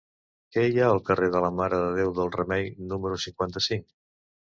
[0.55, 3.91] Què hi ha al carrer de la Mare de Déu del Remei número cinquanta-cinc?